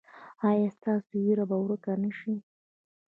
[0.49, 2.33] ایا ستاسو ویره به ورکه نه شي؟